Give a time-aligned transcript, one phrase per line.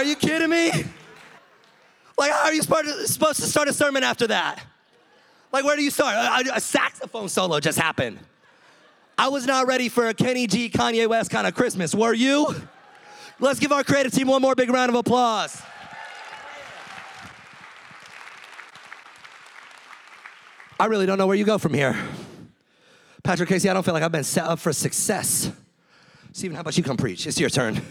[0.00, 0.70] Are you kidding me?
[2.16, 4.64] Like, how are you supposed to start a sermon after that?
[5.52, 6.46] Like, where do you start?
[6.46, 8.18] A, a saxophone solo just happened.
[9.18, 11.94] I was not ready for a Kenny G, Kanye West kind of Christmas.
[11.94, 12.46] Were you?
[13.40, 15.60] Let's give our creative team one more big round of applause.
[20.78, 21.94] I really don't know where you go from here.
[23.22, 25.52] Patrick Casey, I don't feel like I've been set up for success.
[26.32, 27.26] Stephen, how about you come preach?
[27.26, 27.82] It's your turn.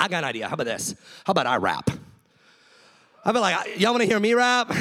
[0.00, 0.48] I got an idea.
[0.48, 0.94] How about this?
[1.24, 1.90] How about I rap?
[3.24, 4.72] I feel like, y'all wanna hear me rap?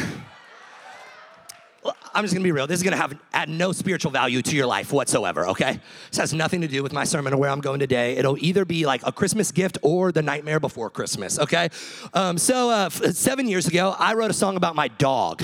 [2.13, 2.67] I'm just gonna be real.
[2.67, 5.79] This is gonna have add no spiritual value to your life whatsoever, okay?
[6.09, 8.17] This has nothing to do with my sermon or where I'm going today.
[8.17, 11.69] It'll either be like a Christmas gift or the nightmare before Christmas, okay?
[12.13, 15.43] Um, so, uh, seven years ago, I wrote a song about my dog.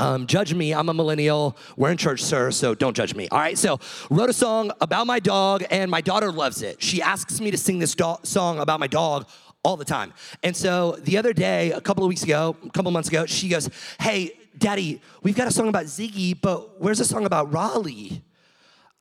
[0.00, 1.58] Um, judge me, I'm a millennial.
[1.76, 3.28] We're in church, sir, so don't judge me.
[3.28, 6.82] All right, so wrote a song about my dog, and my daughter loves it.
[6.82, 9.28] She asks me to sing this do- song about my dog
[9.62, 10.14] all the time.
[10.42, 13.26] And so the other day, a couple of weeks ago, a couple of months ago,
[13.26, 13.68] she goes,
[14.00, 18.22] Hey, Daddy, we've got a song about Ziggy, but where's a song about Riley?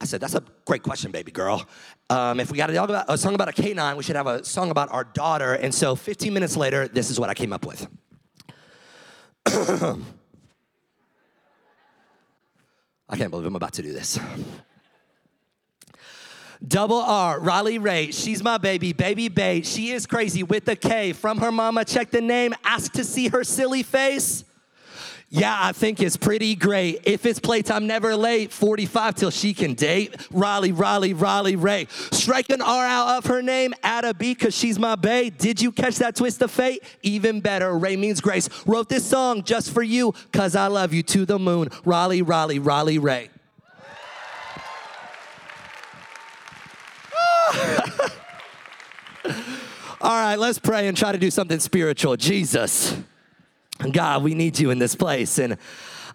[0.02, 1.66] I said, That's a great question, baby girl.
[2.10, 4.44] Um, if we got a, about, a song about a canine, we should have a
[4.44, 5.54] song about our daughter.
[5.54, 7.88] And so 15 minutes later, this is what I came up with.
[13.10, 14.20] I can't believe I'm about to do this.
[16.66, 18.12] Double R, Riley Ray.
[18.12, 19.64] She's my baby, baby babe.
[19.64, 21.14] She is crazy with the K.
[21.14, 24.44] From her mama, check the name, ask to see her silly face.
[25.32, 27.02] Yeah, I think it's pretty great.
[27.04, 28.52] If it's playtime, never late.
[28.52, 30.16] 45 till she can date.
[30.32, 31.86] Riley, Riley, Riley Ray.
[32.12, 35.38] Strike an R out of her name, add a B because she's my babe.
[35.38, 36.84] Did you catch that twist of fate?
[37.04, 38.50] Even better, Ray means grace.
[38.66, 41.70] Wrote this song just for you because I love you to the moon.
[41.86, 43.30] Riley, Riley, Riley Ray.
[50.02, 52.16] All right, let's pray and try to do something spiritual.
[52.16, 52.96] Jesus.
[53.80, 55.40] God, we need you in this place.
[55.40, 55.58] And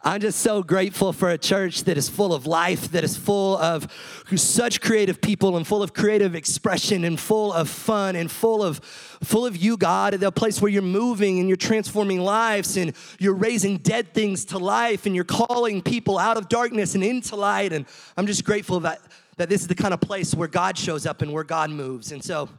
[0.06, 3.56] I'm just so grateful for a church that is full of life, that is full
[3.56, 3.90] of
[4.36, 8.80] such creative people and full of creative expression and full of fun and full of
[9.24, 13.34] full of you, God, a place where you're moving and you're transforming lives and you're
[13.34, 17.72] raising dead things to life and you're calling people out of darkness and into light.
[17.72, 17.86] And
[18.18, 19.00] I'm just grateful that,
[19.38, 22.12] that this is the kind of place where God shows up and where God moves.
[22.12, 22.50] And so,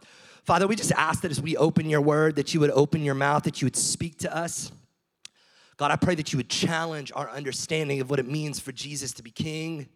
[0.46, 3.14] Father, we just ask that as we open your word, that you would open your
[3.14, 4.72] mouth, that you would speak to us.
[5.78, 9.12] God, I pray that you would challenge our understanding of what it means for Jesus
[9.14, 9.90] to be king.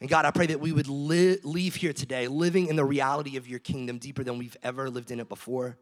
[0.00, 3.36] And God, I pray that we would li- leave here today living in the reality
[3.36, 5.76] of your kingdom deeper than we've ever lived in it before.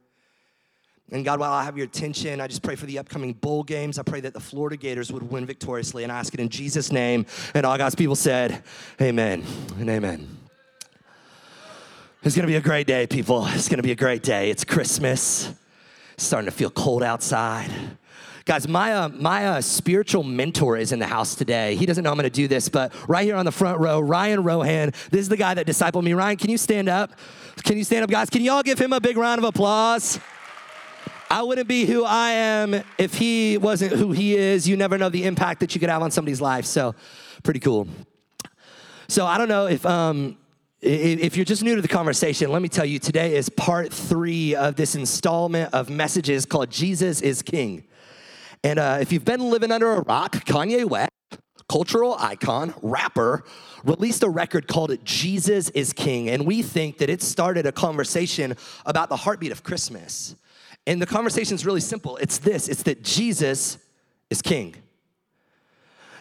[1.10, 3.98] And God, while I have your attention, I just pray for the upcoming bowl games.
[3.98, 6.90] I pray that the Florida Gators would win victoriously, and I ask it in Jesus'
[6.90, 7.26] name.
[7.52, 8.62] And all God's people said,
[9.00, 9.44] Amen
[9.78, 10.38] and amen.
[12.22, 13.46] It's gonna be a great day, people.
[13.48, 14.48] It's gonna be a great day.
[14.48, 15.52] It's Christmas.
[16.14, 17.70] It's starting to feel cold outside.
[18.46, 21.76] Guys, my, uh, my uh, spiritual mentor is in the house today.
[21.76, 24.00] He doesn't know I'm going to do this, but right here on the front row,
[24.00, 24.90] Ryan Rohan.
[25.10, 26.12] This is the guy that discipled me.
[26.12, 27.12] Ryan, can you stand up?
[27.62, 28.28] Can you stand up, guys?
[28.28, 30.20] Can you all give him a big round of applause?
[31.30, 34.68] I wouldn't be who I am if he wasn't who he is.
[34.68, 36.66] You never know the impact that you could have on somebody's life.
[36.66, 36.94] So,
[37.44, 37.88] pretty cool.
[39.08, 39.84] So, I don't know if.
[39.86, 40.36] Um,
[40.86, 44.54] if you're just new to the conversation, let me tell you today is part three
[44.54, 47.84] of this installment of messages called Jesus is King.
[48.64, 51.10] And uh, if you've been living under a rock, Kanye West,
[51.68, 53.44] cultural icon, rapper,
[53.84, 56.30] released a record called Jesus is King.
[56.30, 60.34] And we think that it started a conversation about the heartbeat of Christmas.
[60.86, 63.76] And the conversation is really simple it's this it's that Jesus
[64.30, 64.74] is King.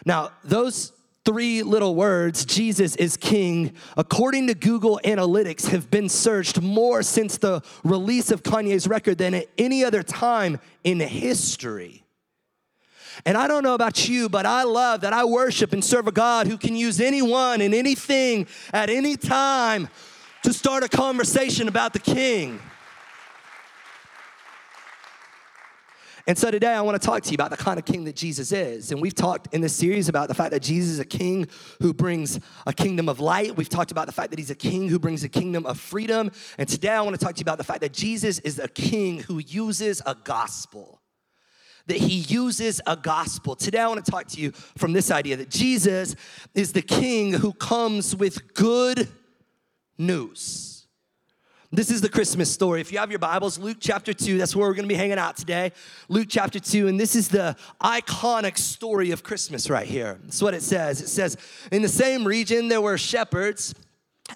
[0.04, 0.92] Now, those
[1.24, 7.38] three little words, Jesus is King, according to Google Analytics, have been searched more since
[7.38, 12.03] the release of Kanye's record than at any other time in history.
[13.24, 16.12] And I don't know about you, but I love that I worship and serve a
[16.12, 19.88] God who can use anyone and anything at any time
[20.42, 22.60] to start a conversation about the King.
[26.26, 28.16] And so today I want to talk to you about the kind of king that
[28.16, 28.90] Jesus is.
[28.90, 31.46] And we've talked in this series about the fact that Jesus is a king
[31.82, 33.54] who brings a kingdom of light.
[33.54, 36.30] We've talked about the fact that he's a king who brings a kingdom of freedom.
[36.56, 38.68] And today I want to talk to you about the fact that Jesus is a
[38.68, 41.02] king who uses a gospel
[41.86, 43.54] that he uses a gospel.
[43.56, 46.16] Today, I want to talk to you from this idea that Jesus
[46.54, 49.08] is the king who comes with good
[49.98, 50.74] news.
[51.70, 52.80] This is the Christmas story.
[52.80, 55.18] If you have your Bibles, Luke chapter 2, that's where we're going to be hanging
[55.18, 55.72] out today.
[56.08, 60.20] Luke chapter 2, and this is the iconic story of Christmas right here.
[60.22, 61.00] That's what it says.
[61.00, 61.36] It says,
[61.72, 63.74] In the same region, there were shepherds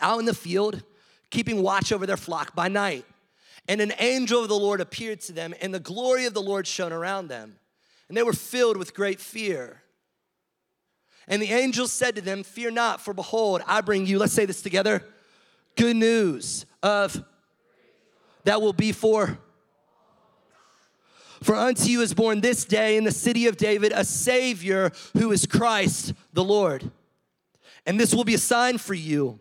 [0.01, 0.83] out in the field,
[1.31, 3.05] keeping watch over their flock by night.
[3.69, 6.67] And an angel of the Lord appeared to them, and the glory of the Lord
[6.67, 7.59] shone around them.
[8.09, 9.83] And they were filled with great fear.
[11.29, 14.47] And the angel said to them, Fear not, for behold, I bring you, let's say
[14.47, 15.05] this together,
[15.77, 17.23] good news of
[18.45, 19.39] that will be for.
[21.43, 25.31] For unto you is born this day in the city of David a Savior who
[25.31, 26.91] is Christ the Lord.
[27.87, 29.39] And this will be a sign for you.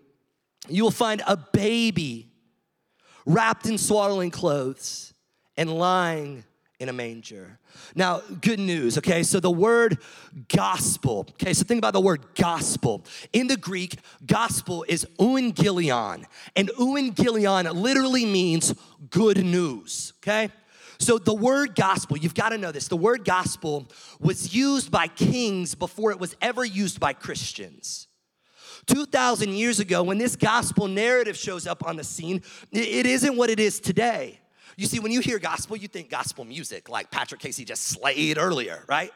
[0.68, 2.30] You will find a baby
[3.27, 5.13] wrapped in swaddling clothes
[5.57, 6.44] and lying
[6.79, 7.59] in a manger.
[7.94, 9.24] Now, good news, okay?
[9.24, 9.97] So the word
[10.47, 11.53] gospel, okay?
[11.53, 13.03] So think about the word gospel.
[13.33, 13.95] In the Greek,
[14.25, 16.25] gospel is euangelion,
[16.56, 18.74] and euangelion literally means
[19.09, 20.50] good news, okay?
[21.00, 22.88] So the word gospel, you've got to know this.
[22.88, 23.88] The word gospel
[24.19, 28.06] was used by kings before it was ever used by Christians.
[28.87, 32.41] 2,000 years ago, when this gospel narrative shows up on the scene,
[32.71, 34.39] it isn't what it is today.
[34.75, 38.37] You see, when you hear gospel, you think gospel music, like Patrick Casey just slayed
[38.37, 39.11] earlier, right?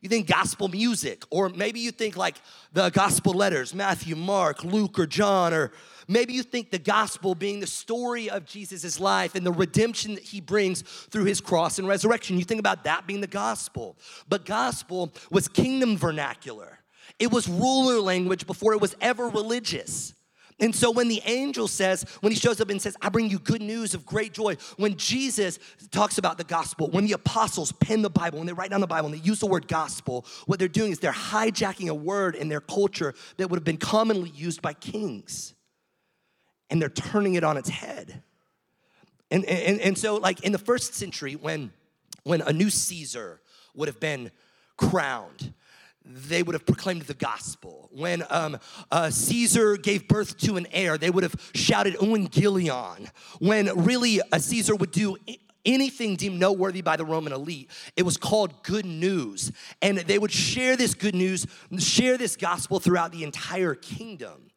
[0.00, 2.36] You think gospel music, or maybe you think like
[2.72, 5.72] the gospel letters Matthew, Mark, Luke, or John, or
[6.08, 10.24] maybe you think the gospel being the story of Jesus' life and the redemption that
[10.24, 12.38] he brings through his cross and resurrection.
[12.38, 13.96] You think about that being the gospel.
[14.28, 16.78] But gospel was kingdom vernacular,
[17.20, 20.14] it was ruler language before it was ever religious.
[20.58, 23.38] And so when the angel says, when he shows up and says, I bring you
[23.38, 25.58] good news of great joy, when Jesus
[25.90, 28.86] talks about the gospel, when the apostles pen the Bible, when they write down the
[28.86, 32.34] Bible and they use the word gospel, what they're doing is they're hijacking a word
[32.34, 35.54] in their culture that would have been commonly used by kings.
[36.68, 38.22] And they're turning it on its head.
[39.30, 41.72] And, and, and so, like in the first century, when,
[42.24, 43.40] when a new Caesar
[43.74, 44.30] would have been
[44.76, 45.54] crowned,
[46.04, 47.88] they would have proclaimed the gospel.
[47.92, 48.58] When um,
[48.90, 53.08] uh, Caesar gave birth to an heir, they would have shouted Evangelion.
[53.38, 55.16] When really a Caesar would do
[55.64, 59.52] anything deemed noteworthy by the Roman elite, it was called good news.
[59.82, 61.46] And they would share this good news,
[61.78, 64.50] share this gospel throughout the entire kingdom.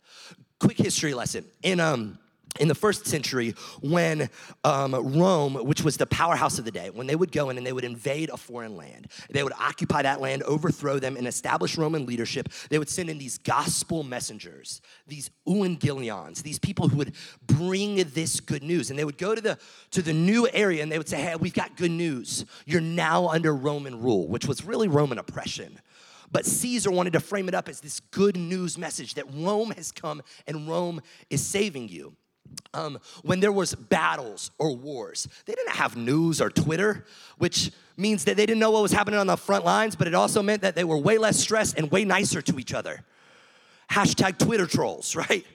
[0.59, 1.45] Quick history lesson.
[1.61, 2.19] In um,
[2.59, 4.29] in the first century when
[4.63, 7.65] um, Rome, which was the powerhouse of the day, when they would go in and
[7.65, 11.77] they would invade a foreign land, they would occupy that land, overthrow them, and establish
[11.77, 17.13] Roman leadership, they would send in these gospel messengers, these euangelions, these people who would
[17.45, 18.89] bring this good news.
[18.89, 19.57] And they would go to the,
[19.91, 22.45] to the new area and they would say, hey, we've got good news.
[22.65, 25.79] You're now under Roman rule, which was really Roman oppression.
[26.31, 29.91] But Caesar wanted to frame it up as this good news message that Rome has
[29.91, 30.99] come and Rome
[31.29, 32.15] is saving you
[32.73, 37.05] um, when there was battles or wars they didn't have news or twitter
[37.37, 40.15] which means that they didn't know what was happening on the front lines but it
[40.15, 43.03] also meant that they were way less stressed and way nicer to each other.
[43.91, 45.45] Hashtag twitter trolls right?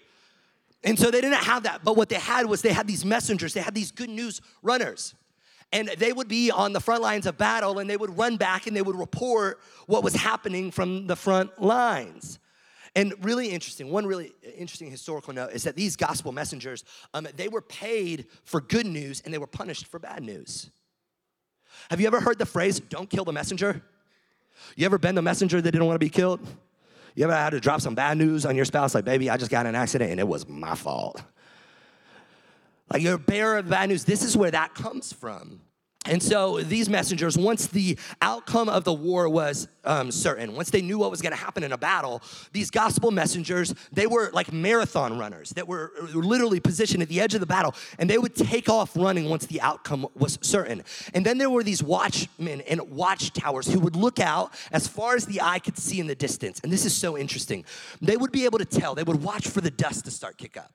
[0.85, 3.55] And so they didn't have that but what they had was they had these messengers
[3.55, 5.15] they had these good news runners.
[5.71, 8.67] And they would be on the front lines of battle and they would run back
[8.67, 12.39] and they would report what was happening from the front lines
[12.95, 16.85] and really interesting, one really interesting historical note is that these gospel messengers,
[17.15, 20.71] um, they were paid for good news and they were punished for bad news.
[21.91, 23.83] Have you ever heard the phrase, don't kill the messenger?
[24.77, 26.41] You ever been the messenger that didn't want to be killed?
[27.15, 29.51] You ever had to drop some bad news on your spouse, like, baby, I just
[29.51, 31.23] got an accident and it was my fault?
[32.91, 34.05] Like, you're a bearer of bad news.
[34.05, 35.61] This is where that comes from.
[36.05, 40.81] And so these messengers, once the outcome of the war was um, certain, once they
[40.81, 44.53] knew what was going to happen in a battle, these gospel messengers, they were like
[44.53, 48.35] marathon runners that were literally positioned at the edge of the battle, and they would
[48.35, 50.83] take off running once the outcome was certain.
[51.15, 55.27] And then there were these watchmen and watchtowers who would look out as far as
[55.27, 56.61] the eye could see in the distance.
[56.63, 57.65] And this is so interesting.
[58.01, 60.57] They would be able to tell, they would watch for the dust to start kick
[60.57, 60.73] up.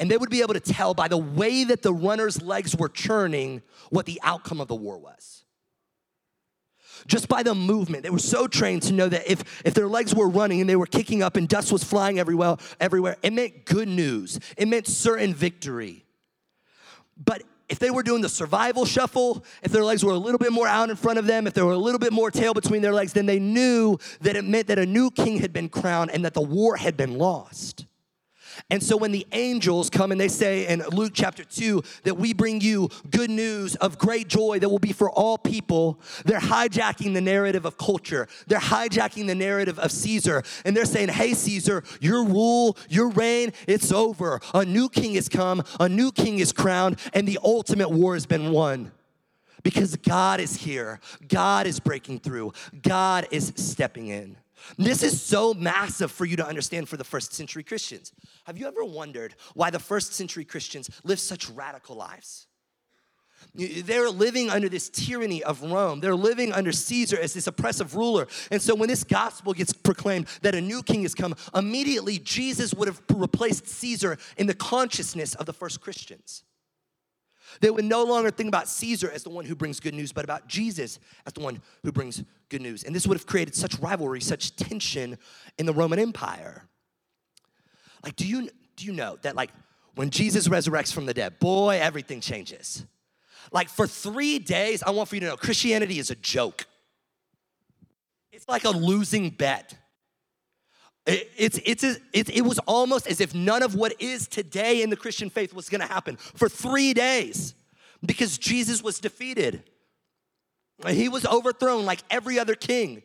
[0.00, 2.88] And they would be able to tell by the way that the runner's legs were
[2.88, 5.44] churning what the outcome of the war was.
[7.06, 10.14] Just by the movement, they were so trained to know that if, if their legs
[10.14, 13.66] were running and they were kicking up and dust was flying everywhere, everywhere, it meant
[13.66, 14.40] good news.
[14.56, 16.04] It meant certain victory.
[17.22, 20.50] But if they were doing the survival shuffle, if their legs were a little bit
[20.50, 22.80] more out in front of them, if there were a little bit more tail between
[22.80, 26.10] their legs, then they knew that it meant that a new king had been crowned
[26.10, 27.84] and that the war had been lost.
[28.68, 32.34] And so when the angels come and they say in Luke chapter 2 that we
[32.34, 37.14] bring you good news of great joy that will be for all people, they're hijacking
[37.14, 38.28] the narrative of culture.
[38.46, 40.42] They're hijacking the narrative of Caesar.
[40.64, 44.40] And they're saying, hey, Caesar, your rule, your reign, it's over.
[44.54, 48.26] A new king has come, a new king is crowned, and the ultimate war has
[48.26, 48.92] been won
[49.62, 51.00] because God is here.
[51.28, 52.52] God is breaking through.
[52.82, 54.36] God is stepping in.
[54.76, 58.12] This is so massive for you to understand for the first century Christians.
[58.44, 62.46] Have you ever wondered why the first century Christians lived such radical lives?
[63.54, 66.00] They're living under this tyranny of Rome.
[66.00, 68.28] They're living under Caesar as this oppressive ruler.
[68.50, 72.74] And so when this gospel gets proclaimed that a new king has come, immediately Jesus
[72.74, 76.44] would have replaced Caesar in the consciousness of the first Christians.
[77.60, 80.24] They would no longer think about Caesar as the one who brings good news, but
[80.24, 82.84] about Jesus as the one who brings good news.
[82.84, 85.18] And this would have created such rivalry, such tension
[85.58, 86.64] in the Roman Empire.
[88.04, 89.50] Like, do you, do you know that, like,
[89.94, 92.86] when Jesus resurrects from the dead, boy, everything changes.
[93.52, 96.66] Like, for three days, I want for you to know Christianity is a joke.
[98.32, 99.76] It's like a losing bet.
[101.06, 104.90] It, it's, it's, it, it was almost as if none of what is today in
[104.90, 107.54] the Christian faith was gonna happen for three days
[108.04, 109.62] because Jesus was defeated.
[110.88, 113.02] He was overthrown like every other king.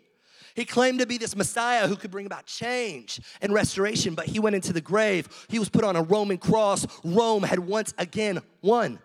[0.56, 4.40] He claimed to be this Messiah who could bring about change and restoration, but he
[4.40, 5.28] went into the grave.
[5.50, 6.88] He was put on a Roman cross.
[7.04, 9.00] Rome had once again won.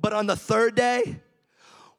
[0.00, 1.20] But on the third day,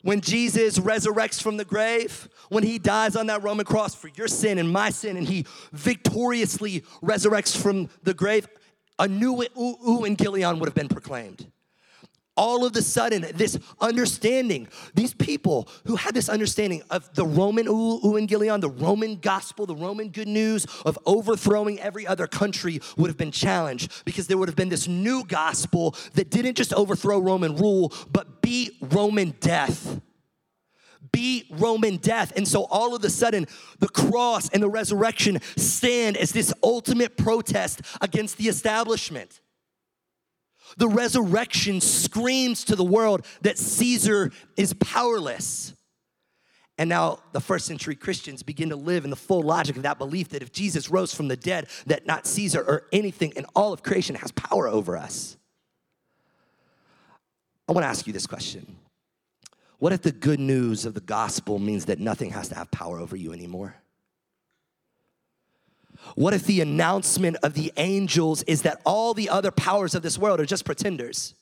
[0.01, 4.27] when Jesus resurrects from the grave, when he dies on that Roman cross for your
[4.27, 8.47] sin and my sin, and he victoriously resurrects from the grave,
[8.97, 11.51] a new Evangelion would have been proclaimed
[12.39, 17.65] all of the sudden, this understanding, these people who had this understanding of the Roman
[17.65, 23.17] Evangelion, the Roman gospel, the Roman good news of overthrowing every other country would have
[23.17, 27.57] been challenged because there would have been this new gospel that didn't just overthrow Roman
[27.57, 29.99] rule, but beat Roman death
[31.11, 32.33] beat Roman death.
[32.35, 33.47] And so all of a sudden,
[33.79, 39.41] the cross and the resurrection stand as this ultimate protest against the establishment.
[40.77, 45.73] The resurrection screams to the world that Caesar is powerless.
[46.77, 49.97] And now the first century Christians begin to live in the full logic of that
[49.97, 53.73] belief that if Jesus rose from the dead, that not Caesar or anything in all
[53.73, 55.35] of creation has power over us.
[57.67, 58.77] I want to ask you this question.
[59.77, 62.97] What if the good news of the gospel means that nothing has to have power
[62.97, 63.75] over you anymore?
[66.15, 70.17] What if the announcement of the angels is that all the other powers of this
[70.17, 71.35] world are just pretenders?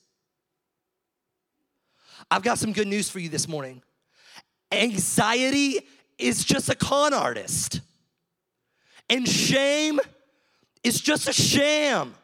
[2.30, 3.82] I've got some good news for you this morning.
[4.70, 5.80] Anxiety
[6.18, 7.80] is just a con artist,
[9.08, 9.98] and shame
[10.82, 12.14] is just a sham.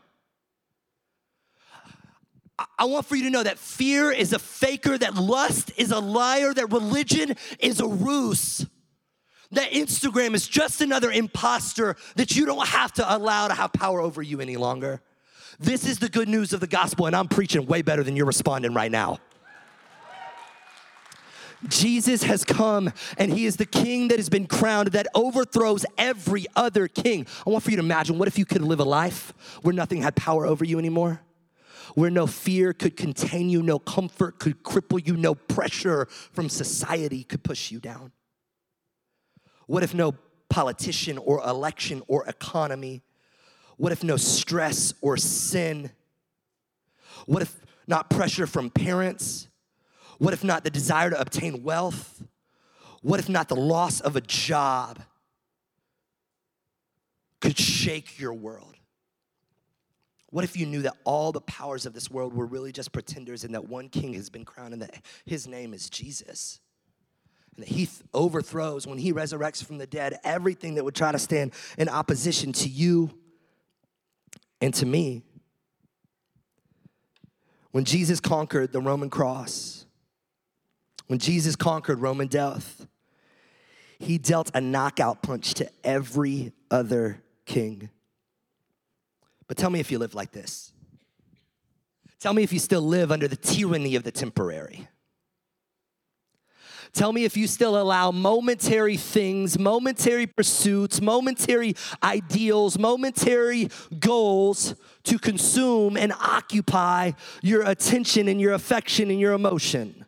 [2.79, 5.99] I want for you to know that fear is a faker, that lust is a
[5.99, 8.67] liar, that religion is a ruse
[9.53, 14.01] that Instagram is just another imposter that you don't have to allow to have power
[14.01, 15.01] over you any longer.
[15.61, 18.27] This is the good news of the gospel, and I'm preaching way better than you're
[18.27, 19.21] responding right now.
[21.69, 26.47] Jesus has come and he is the king that has been crowned that overthrows every
[26.55, 27.27] other king.
[27.47, 29.33] I want for you to imagine what if you could live a life
[29.63, 31.23] where nothing had power over you anymore?
[31.95, 37.25] Where no fear could contain you, no comfort could cripple you, no pressure from society
[37.25, 38.13] could push you down.
[39.67, 40.15] What if no
[40.49, 43.03] politician or election or economy?
[43.77, 45.91] What if no stress or sin?
[47.27, 47.57] What if
[47.87, 49.49] not pressure from parents?
[50.19, 52.23] What if not the desire to obtain wealth?
[53.03, 55.01] What if not the loss of a job
[57.41, 58.77] could shake your world?
[60.31, 63.45] What if you knew that all the powers of this world were really just pretenders
[63.45, 66.61] and that one king has been crowned and that his name is Jesus?
[67.57, 71.53] And he overthrows, when he resurrects from the dead, everything that would try to stand
[71.79, 73.11] in opposition to you
[74.61, 75.23] and to me.
[77.71, 79.87] When Jesus conquered the Roman cross,
[81.07, 82.87] when Jesus conquered Roman death,
[83.99, 87.91] he dealt a knockout punch to every other king.
[89.47, 90.73] But tell me if you live like this.
[92.19, 94.89] Tell me if you still live under the tyranny of the temporary.
[96.95, 101.75] Tell me if you still allow momentary things, momentary pursuits, momentary
[102.05, 107.11] ideals, momentary goals to consume and occupy
[107.43, 110.07] your attention and your affection and your emotion.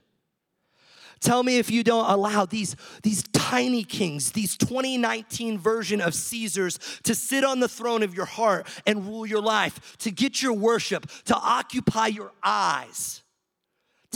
[1.19, 6.79] Tell me if you don't allow these, these tiny kings, these 2019 version of Caesars
[7.03, 10.53] to sit on the throne of your heart and rule your life, to get your
[10.53, 13.25] worship, to occupy your eyes.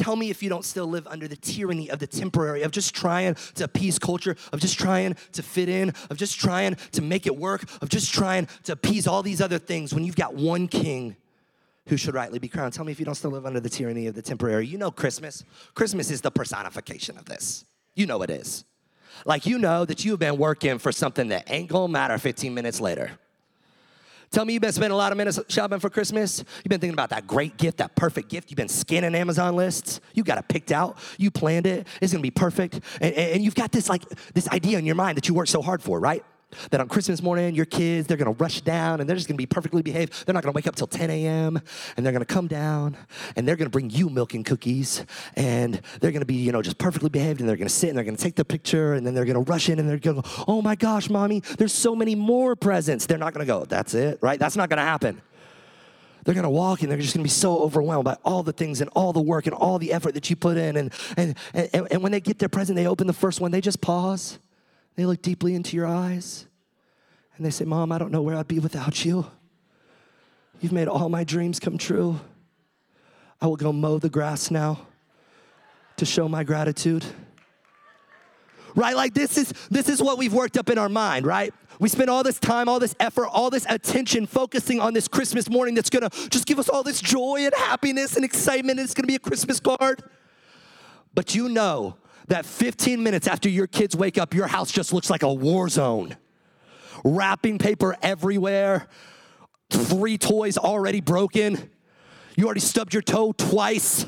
[0.00, 2.94] Tell me if you don't still live under the tyranny of the temporary, of just
[2.94, 7.26] trying to appease culture, of just trying to fit in, of just trying to make
[7.26, 10.68] it work, of just trying to appease all these other things when you've got one
[10.68, 11.16] king
[11.86, 12.72] who should rightly be crowned.
[12.72, 14.66] Tell me if you don't still live under the tyranny of the temporary.
[14.66, 15.44] You know Christmas.
[15.74, 17.66] Christmas is the personification of this.
[17.94, 18.64] You know it is.
[19.26, 22.80] Like you know that you've been working for something that ain't gonna matter 15 minutes
[22.80, 23.10] later.
[24.32, 26.38] Tell me you've been spending a lot of minutes shopping for Christmas.
[26.38, 28.48] You've been thinking about that great gift, that perfect gift.
[28.50, 30.00] You've been scanning Amazon lists.
[30.14, 30.98] You got it picked out.
[31.18, 31.88] You planned it.
[32.00, 32.78] It's gonna be perfect.
[33.00, 35.62] And, and you've got this like this idea in your mind that you worked so
[35.62, 36.24] hard for, right?
[36.70, 39.46] That on Christmas morning, your kids, they're gonna rush down and they're just gonna be
[39.46, 40.26] perfectly behaved.
[40.26, 41.60] They're not gonna wake up till 10 a.m.
[41.96, 42.96] and they're gonna come down
[43.36, 45.04] and they're gonna bring you milk and cookies
[45.34, 48.04] and they're gonna be, you know, just perfectly behaved and they're gonna sit and they're
[48.04, 50.60] gonna take the picture and then they're gonna rush in and they're gonna go, oh
[50.62, 53.06] my gosh, mommy, there's so many more presents.
[53.06, 54.38] They're not gonna go, that's it, right?
[54.38, 55.20] That's not gonna happen.
[56.24, 58.90] They're gonna walk and they're just gonna be so overwhelmed by all the things and
[58.94, 60.76] all the work and all the effort that you put in.
[60.76, 63.60] And, and, and, and when they get their present, they open the first one, they
[63.60, 64.38] just pause
[65.00, 66.44] they look deeply into your eyes
[67.34, 69.24] and they say, Mom, I don't know where I'd be without you.
[70.60, 72.20] You've made all my dreams come true.
[73.40, 74.86] I will go mow the grass now
[75.96, 77.02] to show my gratitude.
[78.74, 78.94] Right?
[78.94, 81.54] Like this is this is what we've worked up in our mind, right?
[81.78, 85.48] We spend all this time, all this effort, all this attention focusing on this Christmas
[85.48, 88.92] morning that's gonna just give us all this joy and happiness and excitement, and it's
[88.92, 90.02] gonna be a Christmas card.
[91.14, 91.96] But you know
[92.30, 95.68] that 15 minutes after your kids wake up, your house just looks like a war
[95.68, 96.16] zone.
[97.04, 98.86] Wrapping paper everywhere,
[99.68, 101.70] three toys already broken.
[102.36, 104.06] You already stubbed your toe twice.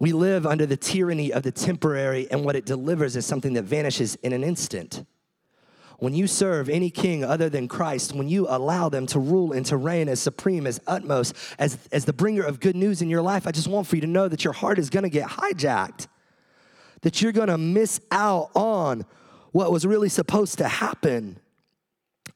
[0.00, 3.62] We live under the tyranny of the temporary, and what it delivers is something that
[3.62, 5.06] vanishes in an instant.
[5.98, 9.64] When you serve any king other than Christ, when you allow them to rule and
[9.66, 13.22] to reign as supreme, as utmost, as, as the bringer of good news in your
[13.22, 16.06] life, I just want for you to know that your heart is gonna get hijacked,
[17.00, 19.06] that you're gonna miss out on
[19.52, 21.38] what was really supposed to happen.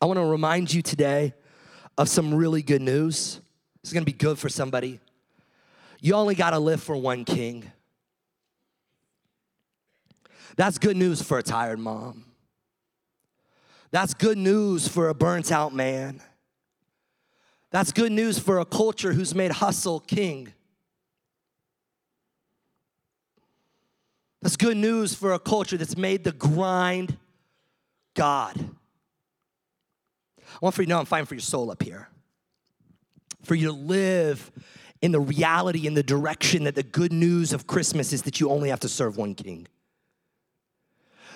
[0.00, 1.34] I wanna remind you today
[1.98, 3.42] of some really good news.
[3.82, 5.00] It's gonna be good for somebody.
[6.00, 7.70] You only gotta live for one king.
[10.56, 12.24] That's good news for a tired mom.
[13.90, 16.20] That's good news for a burnt out man.
[17.70, 20.52] That's good news for a culture who's made hustle king.
[24.42, 27.16] That's good news for a culture that's made the grind
[28.14, 28.58] God.
[30.38, 32.08] I want for you to know I'm fighting for your soul up here.
[33.44, 34.50] For you to live
[35.02, 38.50] in the reality in the direction that the good news of Christmas is that you
[38.50, 39.66] only have to serve one king.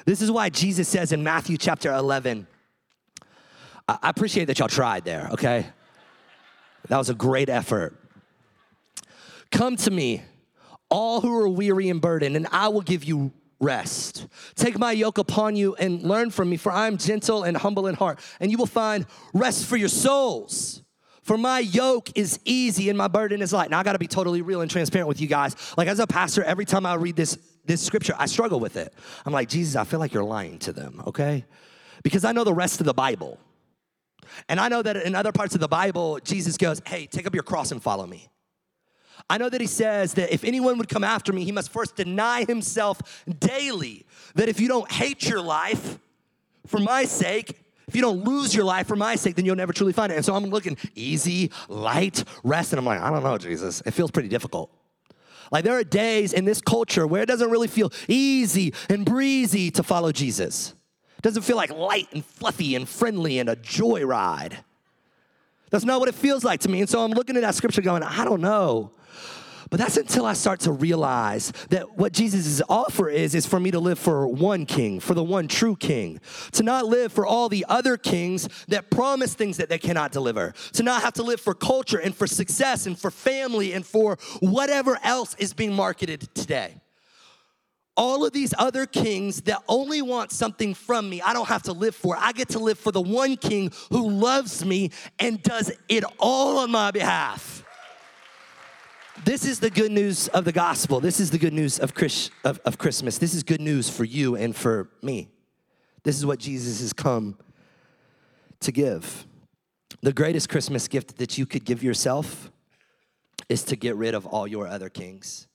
[0.04, 2.46] This is why Jesus says in Matthew chapter 11,
[3.88, 5.66] I appreciate that y'all tried there, okay?
[6.88, 7.96] That was a great effort.
[9.50, 10.22] Come to me,
[10.90, 14.26] all who are weary and burdened, and I will give you rest.
[14.54, 17.86] Take my yoke upon you and learn from me, for I am gentle and humble
[17.86, 20.82] in heart, and you will find rest for your souls.
[21.22, 23.70] For my yoke is easy and my burden is light.
[23.70, 25.56] Now I gotta be totally real and transparent with you guys.
[25.74, 28.92] Like as a pastor, every time I read this this scripture, I struggle with it.
[29.24, 31.44] I'm like, Jesus, I feel like you're lying to them, okay?
[32.02, 33.38] Because I know the rest of the Bible.
[34.48, 37.34] And I know that in other parts of the Bible, Jesus goes, Hey, take up
[37.34, 38.28] your cross and follow me.
[39.30, 41.96] I know that he says that if anyone would come after me, he must first
[41.96, 44.06] deny himself daily.
[44.34, 45.98] That if you don't hate your life
[46.66, 49.72] for my sake, if you don't lose your life for my sake, then you'll never
[49.72, 50.16] truly find it.
[50.16, 53.82] And so I'm looking easy, light, rest, and I'm like, I don't know, Jesus.
[53.84, 54.70] It feels pretty difficult.
[55.50, 59.70] Like there are days in this culture where it doesn't really feel easy and breezy
[59.72, 60.74] to follow Jesus.
[61.18, 64.54] It doesn't feel like light and fluffy and friendly and a joyride.
[65.70, 66.80] That's not what it feels like to me.
[66.80, 68.92] And so I'm looking at that scripture going, I don't know.
[69.70, 73.70] But that's until I start to realize that what Jesus' offer is, is for me
[73.70, 76.20] to live for one king, for the one true king.
[76.52, 80.54] To not live for all the other kings that promise things that they cannot deliver.
[80.74, 84.18] To not have to live for culture and for success and for family and for
[84.40, 86.80] whatever else is being marketed today
[87.96, 91.72] all of these other kings that only want something from me, I don't have to
[91.72, 92.16] live for.
[92.18, 96.58] I get to live for the one king who loves me and does it all
[96.58, 97.63] on my behalf.
[99.22, 100.98] This is the good news of the gospel.
[101.00, 103.18] This is the good news of, Chris, of, of Christmas.
[103.18, 105.28] This is good news for you and for me.
[106.02, 107.38] This is what Jesus has come
[108.60, 109.26] to give.
[110.02, 112.50] The greatest Christmas gift that you could give yourself
[113.48, 115.46] is to get rid of all your other kings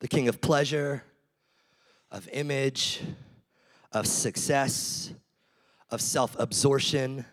[0.00, 1.02] the king of pleasure,
[2.10, 3.00] of image,
[3.90, 5.14] of success,
[5.90, 7.24] of self absorption,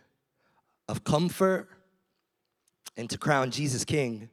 [0.87, 1.67] of comfort
[2.97, 4.29] and to crown Jesus king.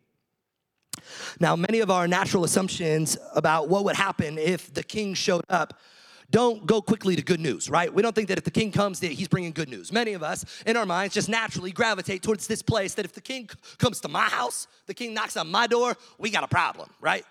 [1.40, 5.74] Now, many of our natural assumptions about what would happen if the king showed up
[6.30, 7.92] don't go quickly to good news, right?
[7.92, 9.90] We don't think that if the king comes, that he's bringing good news.
[9.90, 13.20] Many of us in our minds just naturally gravitate towards this place that if the
[13.22, 16.90] king comes to my house, the king knocks on my door, we got a problem,
[17.00, 17.24] right?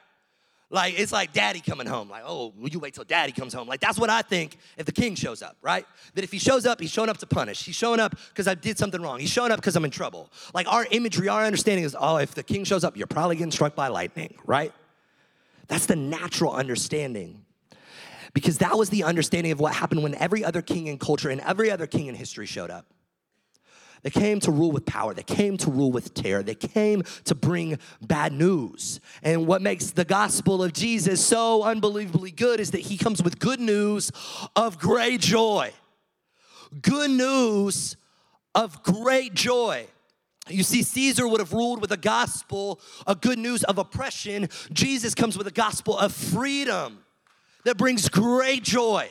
[0.69, 2.09] Like it's like daddy coming home.
[2.09, 3.67] Like, oh, you wait till daddy comes home?
[3.67, 5.85] Like that's what I think if the king shows up, right?
[6.15, 7.63] That if he shows up, he's showing up to punish.
[7.63, 9.19] He's showing up because I did something wrong.
[9.19, 10.29] He's showing up because I'm in trouble.
[10.53, 13.51] Like our imagery, our understanding is, oh, if the king shows up, you're probably getting
[13.51, 14.73] struck by lightning, right?
[15.67, 17.45] That's the natural understanding.
[18.33, 21.39] Because that was the understanding of what happened when every other king in culture and
[21.41, 22.85] every other king in history showed up.
[24.03, 25.13] They came to rule with power.
[25.13, 26.43] They came to rule with terror.
[26.43, 28.99] They came to bring bad news.
[29.23, 33.39] And what makes the gospel of Jesus so unbelievably good is that he comes with
[33.39, 34.11] good news
[34.55, 35.71] of great joy.
[36.81, 37.97] Good news
[38.53, 39.87] of great joy.
[40.49, 44.47] You see, Caesar would have ruled with a gospel, a good news of oppression.
[44.71, 47.03] Jesus comes with a gospel of freedom
[47.65, 49.09] that brings great joy,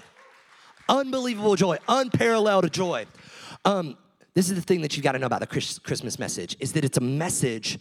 [0.89, 3.07] unbelievable joy, unparalleled joy.
[3.65, 3.97] Um,
[4.37, 6.85] this is the thing that you've got to know about the Christmas message is that
[6.85, 7.79] it's a message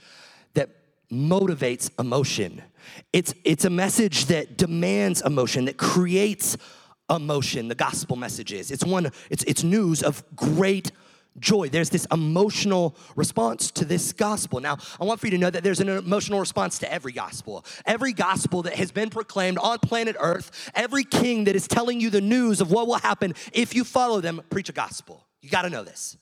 [0.53, 0.69] that
[1.11, 2.61] motivates emotion.
[3.11, 6.55] It's it's a message that demands emotion, that creates
[7.09, 7.67] emotion.
[7.67, 8.71] The gospel message is.
[8.71, 10.93] It's one it's it's news of great
[11.39, 11.67] joy.
[11.67, 14.61] There's this emotional response to this gospel.
[14.61, 17.65] Now, I want for you to know that there's an emotional response to every gospel.
[17.85, 22.09] Every gospel that has been proclaimed on planet Earth, every king that is telling you
[22.09, 25.27] the news of what will happen if you follow them, preach a gospel.
[25.41, 26.15] You got to know this.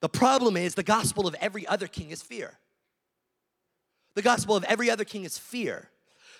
[0.00, 2.58] The problem is the gospel of every other king is fear.
[4.14, 5.88] The gospel of every other king is fear.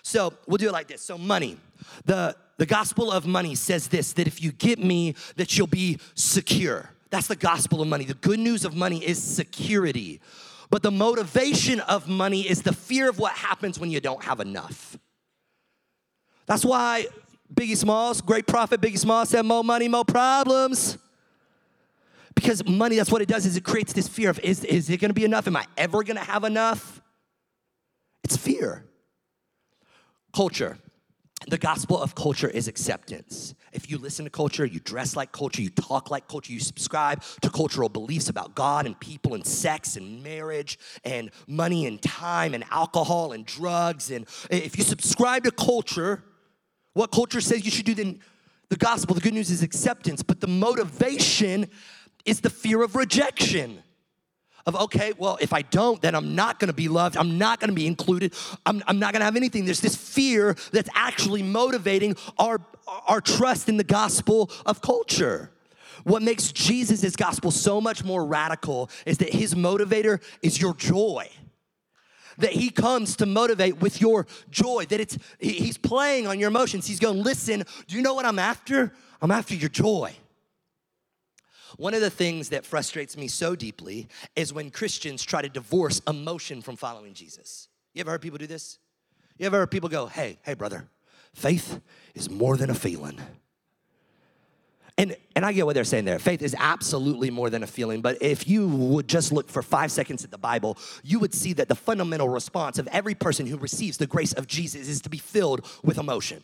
[0.03, 1.01] So we'll do it like this.
[1.01, 1.57] So money.
[2.05, 5.99] The the gospel of money says this that if you get me that you'll be
[6.15, 6.89] secure.
[7.09, 8.05] That's the gospel of money.
[8.05, 10.19] The good news of money is security.
[10.69, 14.41] But the motivation of money is the fear of what happens when you don't have
[14.41, 14.97] enough.
[16.45, 17.07] That's why
[17.53, 20.97] Biggie Smalls, great prophet Biggie Smalls said, more money, more problems.
[22.37, 24.97] Because money, that's what it does, is it creates this fear of is, is it
[24.97, 25.47] gonna be enough?
[25.47, 27.01] Am I ever gonna have enough?
[28.23, 28.85] It's fear.
[30.35, 30.77] Culture.
[31.47, 33.55] The gospel of culture is acceptance.
[33.73, 37.23] If you listen to culture, you dress like culture, you talk like culture, you subscribe
[37.41, 42.53] to cultural beliefs about God and people and sex and marriage and money and time
[42.53, 44.11] and alcohol and drugs.
[44.11, 46.23] And if you subscribe to culture,
[46.93, 48.19] what culture says you should do, then
[48.69, 50.21] the gospel, the good news is acceptance.
[50.21, 51.67] But the motivation
[52.27, 53.81] is the fear of rejection.
[54.67, 57.15] Of, okay, well, if I don't, then I'm not gonna be loved.
[57.15, 58.33] I'm not gonna be included.
[58.65, 59.63] I'm, I'm not gonna have anything.
[59.63, 62.59] There's this fear that's actually motivating our,
[63.07, 65.51] our trust in the gospel of culture.
[66.03, 71.29] What makes Jesus' gospel so much more radical is that his motivator is your joy
[72.39, 76.85] that he comes to motivate with your joy that it's he's playing on your emotions
[76.85, 80.15] he's going listen do you know what i'm after i'm after your joy
[81.75, 86.01] one of the things that frustrates me so deeply is when Christians try to divorce
[86.07, 87.67] emotion from following Jesus.
[87.93, 88.79] You ever heard people do this?
[89.37, 90.87] You ever heard people go, hey, hey, brother,
[91.33, 91.81] faith
[92.15, 93.19] is more than a feeling.
[94.99, 96.17] And, and I get what they're saying there.
[96.17, 99.91] Faith is absolutely more than a feeling, but if you would just look for five
[99.91, 103.57] seconds at the Bible, you would see that the fundamental response of every person who
[103.57, 106.43] receives the grace of Jesus is to be filled with emotion.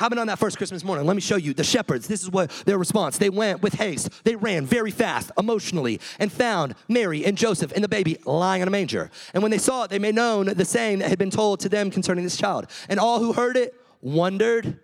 [0.00, 1.04] How about on that first Christmas morning?
[1.04, 2.08] Let me show you the shepherds.
[2.08, 3.18] This is what their response.
[3.18, 4.24] They went with haste.
[4.24, 8.68] They ran very fast, emotionally, and found Mary and Joseph and the baby lying in
[8.68, 9.10] a manger.
[9.34, 11.68] And when they saw it, they made known the saying that had been told to
[11.68, 12.68] them concerning this child.
[12.88, 14.80] And all who heard it wondered,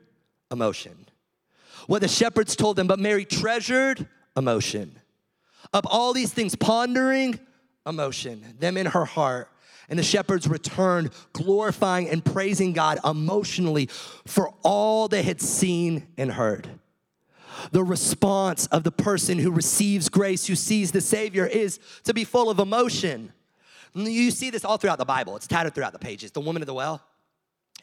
[0.51, 1.07] emotion.
[1.87, 5.01] What the shepherds told them, but Mary treasured emotion.
[5.73, 7.41] Of all these things, pondering
[7.87, 9.49] emotion, them in her heart
[9.89, 13.87] and the shepherds returned, glorifying and praising God emotionally
[14.27, 16.69] for all they had seen and heard.
[17.73, 22.25] The response of the person who receives grace, who sees the Savior, is to be
[22.25, 23.33] full of emotion.
[23.95, 26.31] You see this all throughout the Bible, it's tattered throughout the pages.
[26.31, 27.03] The woman at the well.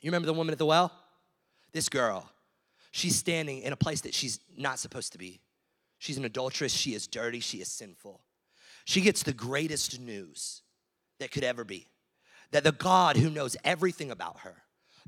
[0.02, 0.92] You remember the woman at the well?
[1.72, 2.30] This girl,
[2.92, 5.40] she's standing in a place that she's not supposed to be.
[5.98, 8.22] She's an adulteress, she is dirty, she is sinful.
[8.86, 10.62] She gets the greatest news
[11.20, 11.88] that could ever be
[12.54, 14.56] that the God who knows everything about her,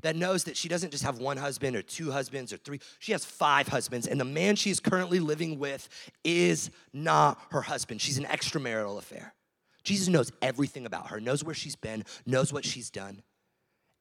[0.02, 3.12] that knows that she doesn't just have one husband or two husbands or three, she
[3.12, 5.88] has five husbands, and the man she's currently living with
[6.24, 8.00] is not her husband.
[8.00, 9.32] She's an extramarital affair.
[9.84, 13.22] Jesus knows everything about her, knows where she's been, knows what she's done,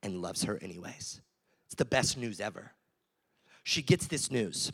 [0.02, 1.22] and loves her anyways.
[1.68, 2.72] It's the best news ever.
[3.64, 4.72] She gets this news.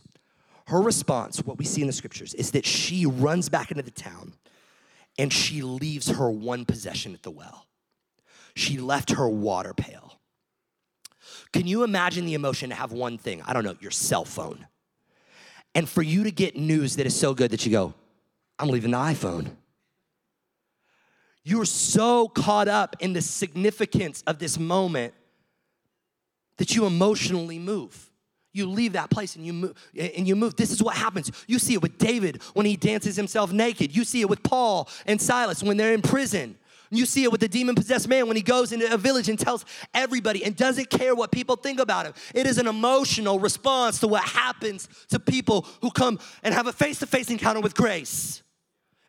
[0.68, 3.92] Her response, what we see in the scriptures, is that she runs back into the
[3.92, 4.34] town
[5.18, 7.68] and she leaves her one possession at the well
[8.56, 10.20] she left her water pail.
[11.54, 13.42] Can you imagine the emotion to have one thing?
[13.46, 14.68] I don't know, your cell phone.
[15.76, 17.94] And for you to get news that is so good that you go,
[18.60, 19.52] I'm leaving the iPhone.
[21.44, 25.14] You're so caught up in the significance of this moment
[26.58, 28.12] that you emotionally move.
[28.54, 30.56] You leave that place and you move and you move.
[30.56, 31.32] This is what happens.
[31.48, 33.96] You see it with David when he dances himself naked.
[33.96, 36.58] You see it with Paul and Silas when they're in prison.
[36.94, 39.40] You see it with the demon possessed man when he goes into a village and
[39.40, 42.14] tells everybody and doesn't care what people think about him.
[42.36, 46.74] It is an emotional response to what happens to people who come and have a
[46.74, 48.44] face to face encounter with grace.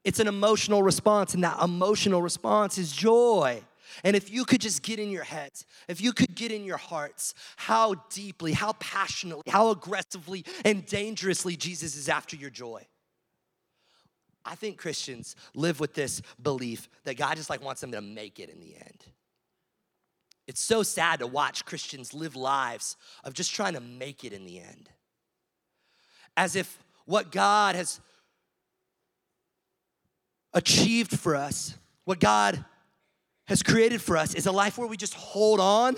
[0.04, 3.62] It's an emotional response, and that emotional response is joy.
[4.04, 6.76] And if you could just get in your heads, if you could get in your
[6.76, 12.86] hearts how deeply, how passionately, how aggressively, and dangerously Jesus is after your joy.
[14.44, 18.40] I think Christians live with this belief that God just like wants them to make
[18.40, 19.05] it in the end.
[20.46, 24.44] It's so sad to watch Christians live lives of just trying to make it in
[24.44, 24.90] the end.
[26.37, 28.00] As if what God has
[30.52, 32.64] achieved for us, what God
[33.46, 35.94] has created for us is a life where we just hold on,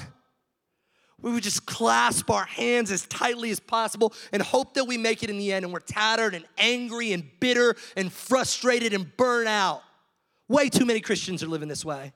[1.24, 5.22] where would just clasp our hands as tightly as possible and hope that we make
[5.22, 9.48] it in the end and we're tattered and angry and bitter and frustrated and burnt
[9.48, 9.80] out.
[10.48, 12.12] Way too many Christians are living this way.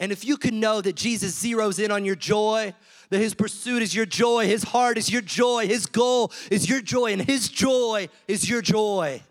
[0.00, 2.74] And if you can know that Jesus zeroes in on your joy,
[3.10, 6.80] that his pursuit is your joy, his heart is your joy, his goal is your
[6.80, 9.22] joy, and his joy is your joy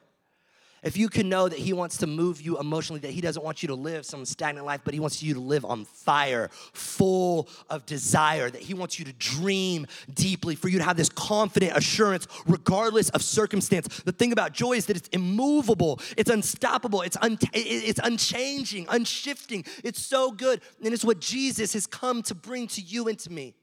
[0.83, 3.61] if you can know that He wants to move you emotionally, that He doesn't want
[3.61, 7.47] you to live some stagnant life, but He wants you to live on fire, full
[7.69, 11.75] of desire, that He wants you to dream deeply, for you to have this confident
[11.75, 14.01] assurance regardless of circumstance.
[14.03, 19.65] The thing about joy is that it's immovable, it's unstoppable, it's, un- it's unchanging, unshifting.
[19.83, 20.61] It's so good.
[20.83, 23.55] And it's what Jesus has come to bring to you and to me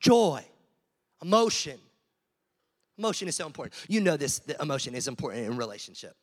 [0.00, 0.44] joy,
[1.22, 1.78] emotion
[3.00, 3.74] Emotion is so important.
[3.88, 6.14] You know this, that emotion is important in relationship.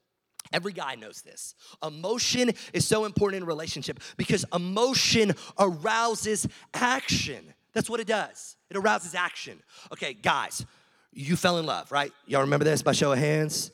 [0.54, 1.56] Every guy knows this.
[1.82, 7.52] Emotion is so important in relationship because emotion arouses action.
[7.74, 8.58] That's what it does.
[8.70, 9.60] It arouses action.
[9.92, 10.68] Okay, guys,
[11.12, 12.12] you fell in love, right?
[12.28, 13.72] Y'all remember this by show of hands?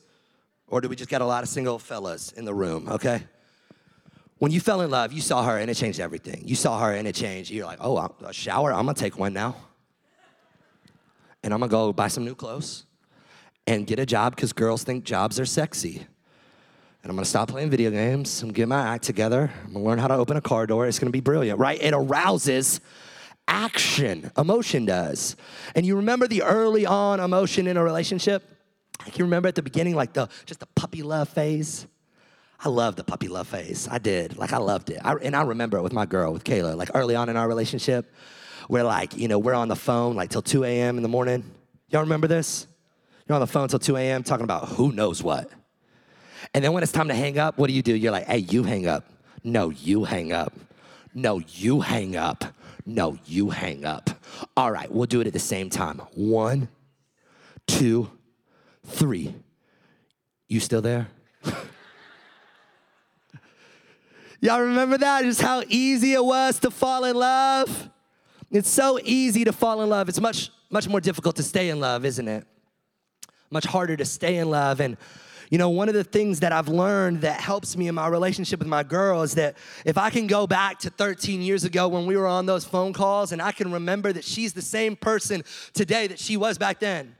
[0.68, 3.22] Or do we just got a lot of single fellas in the room, okay?
[4.38, 6.44] When you fell in love, you saw her and it changed everything.
[6.46, 7.52] You saw her and it changed.
[7.52, 9.58] You're like, oh, I'm, a shower, I'm gonna take one now.
[11.44, 12.86] And I'm gonna go buy some new clothes
[13.68, 16.06] and get a job because girls think jobs are sexy.
[17.04, 18.42] And I'm gonna stop playing video games.
[18.42, 19.52] I'm gonna get my act together.
[19.66, 20.88] I'm gonna learn how to open a car door.
[20.88, 21.82] It's gonna be brilliant, right?
[21.82, 22.80] It arouses
[23.48, 24.32] action.
[24.38, 25.36] Emotion does.
[25.76, 28.44] And you remember the early on emotion in a relationship?
[29.02, 31.88] Like you remember at the beginning, like the just the puppy love phase?
[32.66, 33.90] I loved the puppy love phase.
[33.92, 34.38] I did.
[34.38, 35.00] Like I loved it.
[35.04, 36.78] I, and I remember it with my girl, with Kayla.
[36.78, 38.14] Like early on in our relationship,
[38.70, 40.96] we're like, you know, we're on the phone like till 2 a.m.
[40.96, 41.44] in the morning.
[41.90, 42.68] Y'all remember this?
[43.28, 44.24] You're on the phone till 2 a.m.
[44.24, 45.50] talking about who knows what.
[46.54, 47.96] And then when it's time to hang up, what do you do?
[47.96, 49.06] You're like, hey, you hang up.
[49.44, 50.54] No, you hang up.
[51.14, 52.44] No, you hang up.
[52.86, 54.10] No, you hang up.
[54.58, 56.02] All right, we'll do it at the same time.
[56.16, 56.68] One,
[57.66, 58.10] two,
[58.86, 59.34] three.
[60.48, 61.08] You still there?
[64.42, 65.24] Y'all remember that?
[65.24, 67.90] Just how easy it was to fall in love?
[68.52, 70.10] It's so easy to fall in love.
[70.10, 72.46] It's much, much more difficult to stay in love, isn't it?
[73.54, 74.82] Much harder to stay in love.
[74.82, 74.98] And,
[75.50, 78.60] you know, one of the things that I've learned that helps me in my relationship
[78.60, 82.06] with my girl is that if I can go back to 13 years ago when
[82.06, 85.44] we were on those phone calls and I can remember that she's the same person
[85.74, 87.16] today that she was back then.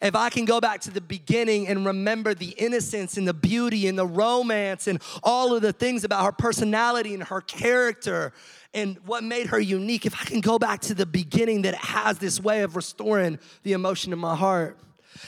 [0.00, 3.86] If I can go back to the beginning and remember the innocence and the beauty
[3.86, 8.32] and the romance and all of the things about her personality and her character
[8.72, 11.80] and what made her unique, if I can go back to the beginning, that it
[11.80, 14.78] has this way of restoring the emotion in my heart.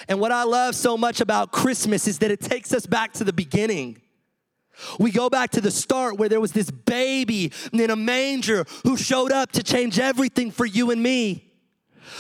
[0.09, 3.25] And what I love so much about Christmas is that it takes us back to
[3.25, 4.01] the beginning.
[4.99, 8.97] We go back to the start where there was this baby in a manger who
[8.97, 11.51] showed up to change everything for you and me.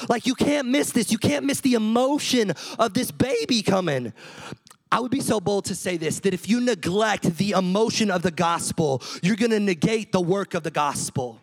[0.08, 1.12] Like, you can't miss this.
[1.12, 4.12] You can't miss the emotion of this baby coming.
[4.90, 8.22] I would be so bold to say this that if you neglect the emotion of
[8.22, 11.40] the gospel, you're gonna negate the work of the gospel.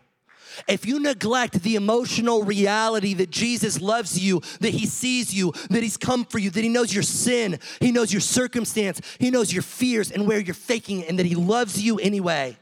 [0.68, 5.82] If you neglect the emotional reality that Jesus loves you, that he sees you, that
[5.82, 9.52] he's come for you, that he knows your sin, he knows your circumstance, he knows
[9.52, 12.56] your fears and where you're faking and that he loves you anyway.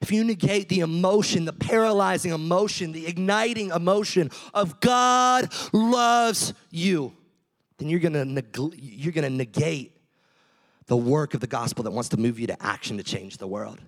[0.00, 7.12] If you negate the emotion, the paralyzing emotion, the igniting emotion of God loves you,
[7.76, 9.96] then you're gonna, neg- you're gonna negate
[10.86, 13.46] the work of the gospel that wants to move you to action to change the
[13.46, 13.78] world.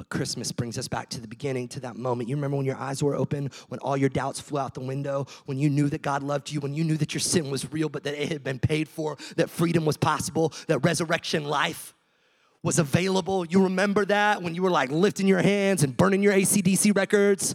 [0.00, 2.30] But Christmas brings us back to the beginning, to that moment.
[2.30, 5.26] You remember when your eyes were open, when all your doubts flew out the window,
[5.44, 7.90] when you knew that God loved you, when you knew that your sin was real,
[7.90, 11.92] but that it had been paid for, that freedom was possible, that resurrection life
[12.62, 13.44] was available.
[13.44, 17.54] You remember that when you were like lifting your hands and burning your ACDC records?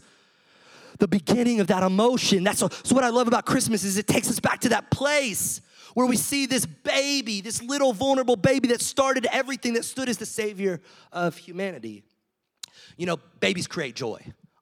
[1.00, 2.44] the beginning of that emotion.
[2.44, 5.60] That's, that's what I love about Christmas is it takes us back to that place
[5.94, 10.18] where we see this baby, this little vulnerable baby that started everything that stood as
[10.18, 10.80] the savior
[11.12, 12.04] of humanity.
[12.98, 14.22] You know, babies create joy.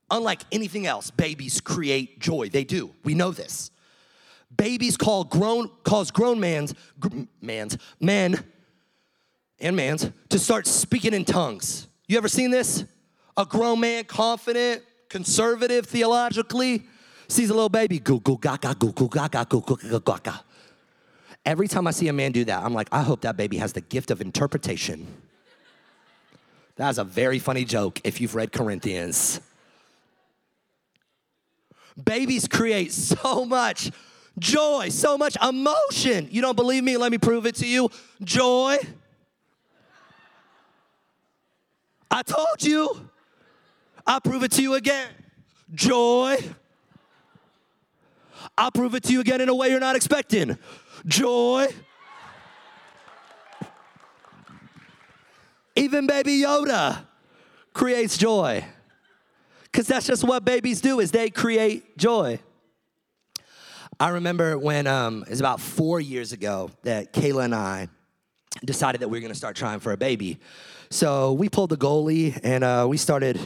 [0.10, 2.50] Unlike anything else, babies create joy.
[2.50, 2.94] They do.
[3.04, 3.72] We know this.
[4.56, 6.74] Babies call grown cause grown man's
[7.42, 8.44] man's men
[9.60, 11.88] and man's to start speaking in tongues.
[12.08, 12.86] You ever seen this?
[13.36, 16.84] A grown man, confident, conservative theologically,
[17.28, 20.44] sees a little baby, go go gaga, go go gaga, go go gaga, gaga.
[21.46, 23.74] Every time I see a man do that, I'm like, I hope that baby has
[23.74, 25.08] the gift of interpretation.
[26.76, 29.40] That's a very funny joke if you've read Corinthians.
[32.04, 33.92] Babies create so much
[34.40, 36.28] joy, so much emotion.
[36.32, 36.98] You don't believe me?
[36.98, 37.90] Let me prove it to you.
[38.24, 38.78] Joy.
[42.10, 43.10] I told you.
[44.06, 45.10] I'll prove it to you again.
[45.74, 46.38] Joy.
[48.58, 50.58] I'll prove it to you again in a way you're not expecting.
[51.06, 51.68] Joy.
[55.76, 57.06] Even baby Yoda
[57.74, 58.66] creates joy.
[59.72, 62.40] Cuz that's just what babies do is they create joy.
[64.00, 67.88] I remember when um, it was about four years ago that Kayla and I
[68.66, 70.40] decided that we were going to start trying for a baby.
[70.90, 73.40] So we pulled the goalie and uh, we started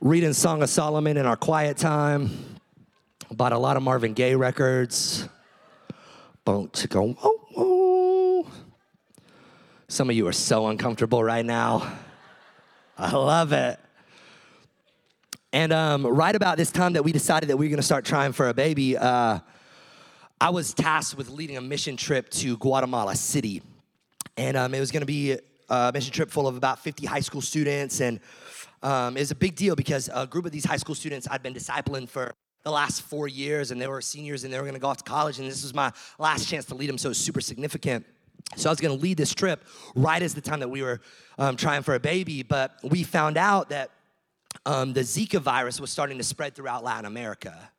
[0.00, 2.30] reading Song of Solomon in our quiet time.
[3.30, 5.28] Bought a lot of Marvin Gaye records.
[9.88, 11.98] Some of you are so uncomfortable right now.
[12.96, 13.78] I love it.
[15.52, 18.06] And um, right about this time that we decided that we were going to start
[18.06, 19.40] trying for a baby, uh,
[20.40, 23.62] I was tasked with leading a mission trip to Guatemala City.
[24.38, 27.20] And um, it was going to be a mission trip full of about 50 high
[27.20, 28.00] school students.
[28.00, 28.20] And
[28.82, 31.42] um, it was a big deal because a group of these high school students I'd
[31.42, 34.74] been discipling for the last four years, and they were seniors and they were going
[34.74, 35.38] to go off to college.
[35.38, 38.06] And this was my last chance to lead them, so it was super significant.
[38.56, 41.00] So I was going to lead this trip right as the time that we were
[41.38, 42.42] um, trying for a baby.
[42.42, 43.90] But we found out that
[44.64, 47.70] um, the Zika virus was starting to spread throughout Latin America.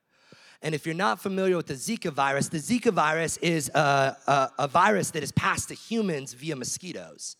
[0.61, 4.51] And if you're not familiar with the Zika virus, the Zika virus is a, a,
[4.59, 7.35] a virus that is passed to humans via mosquitoes.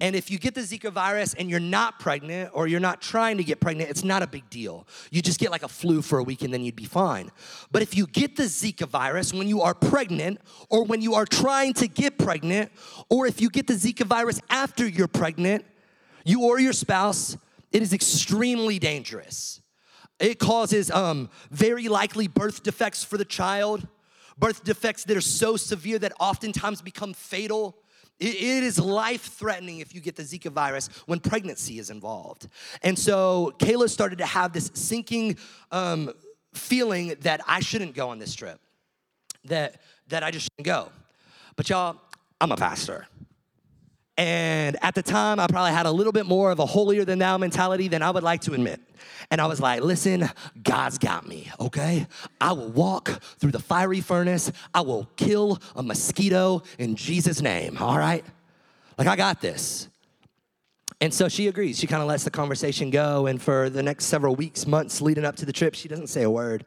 [0.00, 3.36] And if you get the Zika virus and you're not pregnant or you're not trying
[3.38, 4.86] to get pregnant, it's not a big deal.
[5.10, 7.32] You just get like a flu for a week and then you'd be fine.
[7.72, 11.26] But if you get the Zika virus when you are pregnant or when you are
[11.26, 12.70] trying to get pregnant,
[13.10, 15.64] or if you get the Zika virus after you're pregnant,
[16.24, 17.36] you or your spouse
[17.72, 19.60] it is extremely dangerous.
[20.18, 23.86] It causes um, very likely birth defects for the child,
[24.38, 27.76] birth defects that are so severe that oftentimes become fatal.
[28.20, 32.48] It, is life threatening if you get the Zika virus when pregnancy is involved.
[32.82, 35.36] And so Kayla started to have this sinking
[35.70, 36.12] um,
[36.54, 38.60] feeling that I shouldn't go on this trip,
[39.44, 40.90] that, that I just shouldn't go.
[41.56, 41.96] But y'all,
[42.40, 43.06] I'm a pastor.
[44.18, 47.20] And at the time, I probably had a little bit more of a holier than
[47.20, 48.80] thou mentality than I would like to admit.
[49.30, 50.28] And I was like, listen,
[50.60, 52.08] God's got me, okay?
[52.40, 54.50] I will walk through the fiery furnace.
[54.74, 58.24] I will kill a mosquito in Jesus' name, all right?
[58.98, 59.88] Like, I got this.
[61.00, 61.78] And so she agrees.
[61.78, 63.26] She kind of lets the conversation go.
[63.26, 66.24] And for the next several weeks, months leading up to the trip, she doesn't say
[66.24, 66.66] a word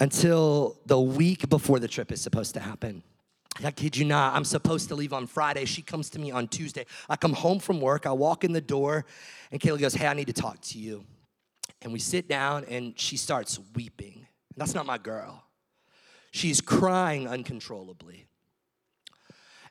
[0.00, 3.02] until the week before the trip is supposed to happen.
[3.64, 5.64] I kid you not, I'm supposed to leave on Friday.
[5.64, 6.86] She comes to me on Tuesday.
[7.08, 9.04] I come home from work, I walk in the door,
[9.50, 11.04] and Kayla goes, Hey, I need to talk to you.
[11.82, 14.26] And we sit down, and she starts weeping.
[14.56, 15.44] That's not my girl.
[16.30, 18.26] She's crying uncontrollably.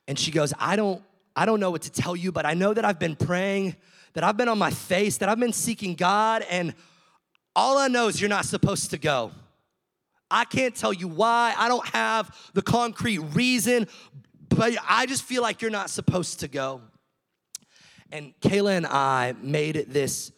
[0.06, 1.02] And she goes, I don't,
[1.36, 3.76] I don't know what to tell you, but I know that I've been praying,
[4.14, 6.74] that I've been on my face, that I've been seeking God, and
[7.54, 9.32] all I know is you're not supposed to go.
[10.30, 11.54] I can't tell you why.
[11.56, 13.88] I don't have the concrete reason,
[14.48, 16.82] but I just feel like you're not supposed to go.
[18.10, 20.32] And Kayla and I made this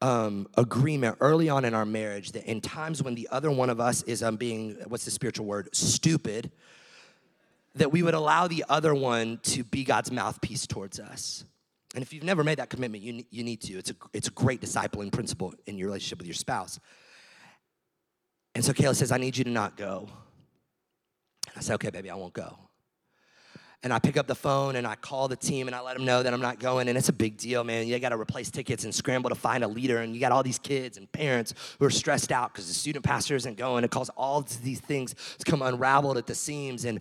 [0.00, 3.80] um, agreement early on in our marriage that in times when the other one of
[3.80, 6.50] us is um, being, what's the spiritual word, stupid,
[7.74, 11.44] that we would allow the other one to be God's mouthpiece towards us.
[11.94, 13.74] And if you've never made that commitment, you, you need to.
[13.78, 16.80] It's a, it's a great discipling principle in your relationship with your spouse.
[18.54, 20.08] And so Kayla says, I need you to not go.
[21.48, 22.56] And I said, okay, baby, I won't go.
[23.82, 26.06] And I pick up the phone and I call the team and I let them
[26.06, 26.88] know that I'm not going.
[26.88, 27.86] And it's a big deal, man.
[27.86, 29.98] You got to replace tickets and scramble to find a leader.
[29.98, 33.04] And you got all these kids and parents who are stressed out because the student
[33.04, 33.84] pastor isn't going.
[33.84, 36.86] It causes all these things to come unraveled at the seams.
[36.86, 36.98] And,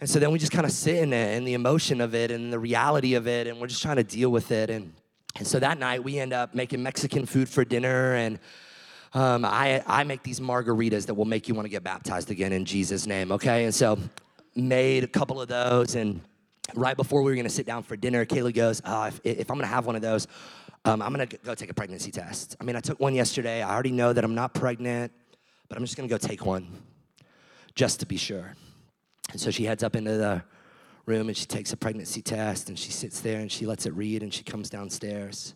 [0.00, 2.32] and so then we just kind of sit in it and the emotion of it
[2.32, 3.46] and the reality of it.
[3.46, 4.70] And we're just trying to deal with it.
[4.70, 4.92] And,
[5.36, 8.40] and so that night we end up making Mexican food for dinner and
[9.14, 12.52] um, I, I make these margaritas that will make you want to get baptized again
[12.52, 13.64] in Jesus' name, okay?
[13.64, 13.98] And so
[14.54, 16.20] made a couple of those and
[16.74, 19.56] right before we were gonna sit down for dinner, Kayla goes, oh, if, if I'm
[19.56, 20.26] gonna have one of those,
[20.84, 22.56] um, I'm gonna go take a pregnancy test.
[22.60, 23.62] I mean, I took one yesterday.
[23.62, 25.12] I already know that I'm not pregnant,
[25.68, 26.68] but I'm just gonna go take one
[27.74, 28.54] just to be sure.
[29.30, 30.42] And so she heads up into the
[31.06, 33.94] room and she takes a pregnancy test and she sits there and she lets it
[33.94, 35.54] read and she comes downstairs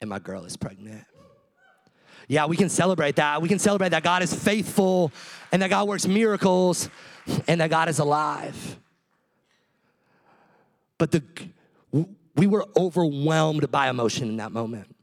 [0.00, 1.04] and my girl is pregnant.
[2.28, 3.40] Yeah, we can celebrate that.
[3.40, 5.10] We can celebrate that God is faithful
[5.50, 6.90] and that God works miracles
[7.48, 8.78] and that God is alive.
[10.98, 11.22] But the,
[12.36, 14.94] we were overwhelmed by emotion in that moment.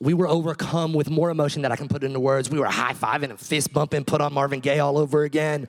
[0.00, 2.50] We were overcome with more emotion that I can put into words.
[2.50, 5.68] We were high fiving and fist bumping, put on Marvin Gaye all over again.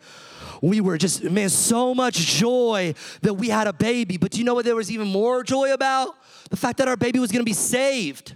[0.61, 4.17] We were just, man, so much joy that we had a baby.
[4.17, 6.15] But do you know what there was even more joy about?
[6.49, 8.35] The fact that our baby was gonna be saved.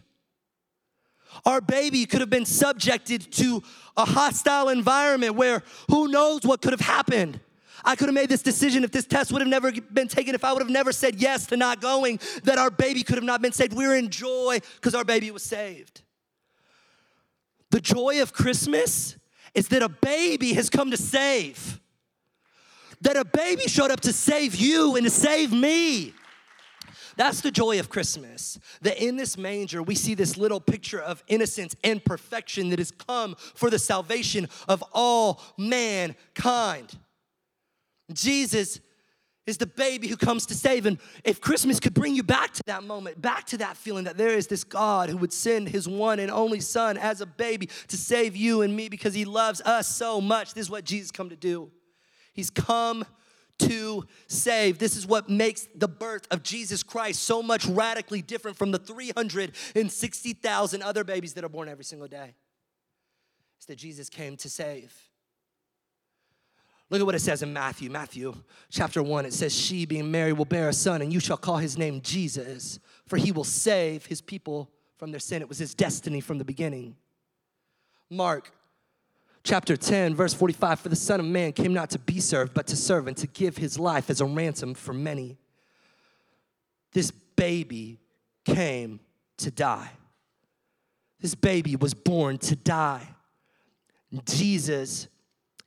[1.45, 3.63] Our baby could have been subjected to
[3.97, 7.39] a hostile environment where who knows what could have happened.
[7.83, 10.43] I could have made this decision if this test would have never been taken, if
[10.43, 13.41] I would have never said yes to not going, that our baby could have not
[13.41, 13.73] been saved.
[13.73, 16.01] We are in joy because our baby was saved.
[17.71, 19.17] The joy of Christmas
[19.53, 21.79] is that a baby has come to save,
[23.01, 26.13] that a baby showed up to save you and to save me.
[27.17, 28.59] That's the joy of Christmas.
[28.81, 32.91] That in this manger, we see this little picture of innocence and perfection that has
[32.91, 36.97] come for the salvation of all mankind.
[38.13, 38.79] Jesus
[39.47, 40.85] is the baby who comes to save.
[40.85, 44.17] And if Christmas could bring you back to that moment, back to that feeling that
[44.17, 47.69] there is this God who would send his one and only son as a baby
[47.87, 51.11] to save you and me because he loves us so much, this is what Jesus
[51.11, 51.71] come to do.
[52.33, 53.03] He's come
[53.67, 54.77] to save.
[54.77, 58.79] This is what makes the birth of Jesus Christ so much radically different from the
[58.79, 62.35] 360,000 other babies that are born every single day.
[63.57, 64.93] It's that Jesus came to save.
[66.89, 67.89] Look at what it says in Matthew.
[67.89, 68.35] Matthew
[68.69, 71.57] chapter 1, it says, She, being Mary, will bear a son, and you shall call
[71.57, 75.41] his name Jesus, for he will save his people from their sin.
[75.41, 76.97] It was his destiny from the beginning.
[78.09, 78.51] Mark
[79.43, 82.67] chapter 10, verse 45 For the Son of Man came not to be served, but
[82.67, 85.37] to serve and to give his life as a ransom for many.
[86.93, 87.99] This baby
[88.45, 88.99] came
[89.37, 89.91] to die.
[91.19, 93.07] This baby was born to die.
[94.25, 95.07] Jesus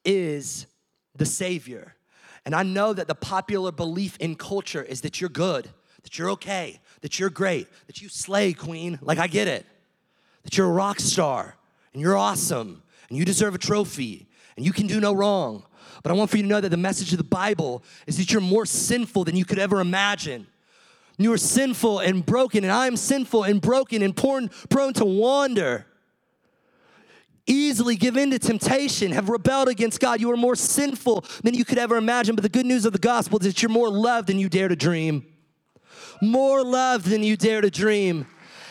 [0.04, 0.66] is
[1.16, 1.94] the Savior.
[2.44, 5.70] And I know that the popular belief in culture is that you're good,
[6.02, 8.98] that you're okay, that you're great, that you slay, queen.
[9.00, 9.64] Like, I get it.
[10.42, 11.56] That you're a rock star
[11.94, 15.64] and you're awesome and you deserve a trophy and you can do no wrong.
[16.02, 18.32] But I want for you to know that the message of the Bible is that
[18.32, 20.46] you're more sinful than you could ever imagine.
[21.16, 25.04] You are sinful and broken, and I am sinful and broken and prone, prone to
[25.04, 25.86] wander
[27.46, 30.20] easily give in to temptation, have rebelled against God.
[30.20, 32.34] You are more sinful than you could ever imagine.
[32.34, 34.68] But the good news of the gospel is that you're more loved than you dare
[34.68, 35.26] to dream.
[36.22, 38.26] More loved than you dare to dream.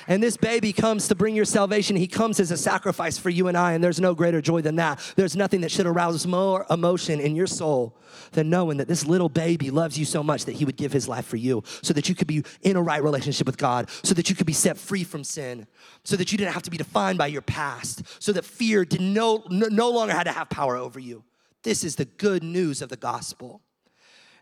[0.07, 1.95] And this baby comes to bring your salvation.
[1.95, 4.75] He comes as a sacrifice for you and I, and there's no greater joy than
[4.75, 4.99] that.
[5.15, 7.95] There's nothing that should arouse more emotion in your soul
[8.31, 11.07] than knowing that this little baby loves you so much that he would give his
[11.07, 14.13] life for you so that you could be in a right relationship with God, so
[14.13, 15.67] that you could be set free from sin,
[16.03, 19.01] so that you didn't have to be defined by your past, so that fear did
[19.01, 21.23] no, no longer had to have power over you.
[21.63, 23.61] This is the good news of the gospel.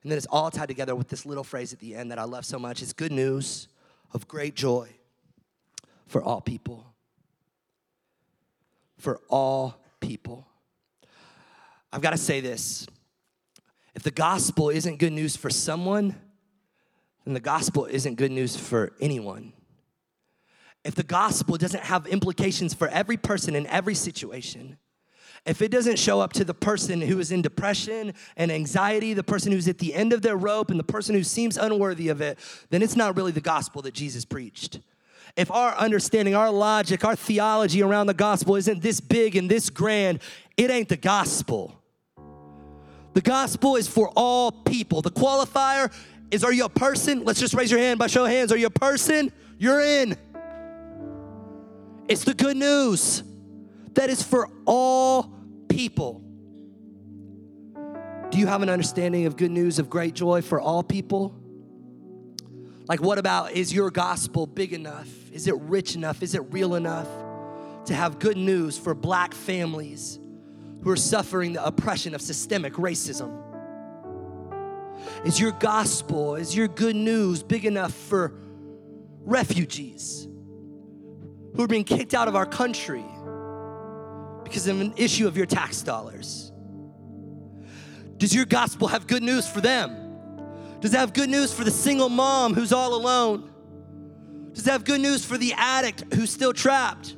[0.02, 2.24] And then it's all tied together with this little phrase at the end that I
[2.24, 2.82] love so much.
[2.82, 3.68] It's good news
[4.14, 4.90] of great joy
[6.12, 6.86] for all people.
[8.98, 10.46] For all people.
[11.92, 12.86] I've got to say this.
[13.96, 16.16] If the gospel isn't good news for someone,
[17.24, 19.54] then the gospel isn't good news for anyone.
[20.84, 24.78] If the gospel doesn't have implications for every person in every situation,
[25.46, 29.24] if it doesn't show up to the person who is in depression and anxiety, the
[29.24, 32.20] person who's at the end of their rope, and the person who seems unworthy of
[32.20, 32.38] it,
[32.70, 34.80] then it's not really the gospel that Jesus preached.
[35.36, 39.70] If our understanding, our logic, our theology around the gospel isn't this big and this
[39.70, 40.20] grand,
[40.58, 41.76] it ain't the gospel.
[43.14, 45.02] The gospel is for all people.
[45.02, 45.92] The qualifier
[46.32, 47.26] is are you a person?
[47.26, 48.52] Let's just raise your hand by show of hands.
[48.52, 49.32] Are you a person?
[49.58, 50.18] You're in.
[52.08, 53.24] It's the good news
[53.94, 55.32] that is for all
[55.70, 56.22] people.
[58.32, 61.36] Do you have an understanding of good news of great joy for all people?
[62.88, 64.74] Like, what about is your gospel big
[65.32, 66.22] Is it rich enough?
[66.22, 67.08] Is it real enough
[67.86, 70.20] to have good news for black families
[70.84, 73.42] who are suffering the oppression of systemic racism?
[75.26, 78.34] Is your gospel, is your good news big enough for
[79.22, 80.28] refugees
[81.56, 83.06] who are being kicked out of our country
[84.44, 86.52] because of an issue of your tax dollars?
[88.18, 89.98] Does your gospel have good news for them?
[90.82, 93.51] Does it have good news for the single mom who's all alone?
[94.54, 97.16] Does it have good news for the addict who's still trapped?